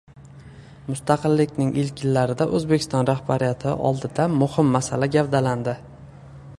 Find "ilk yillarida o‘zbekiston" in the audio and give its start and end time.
1.81-3.07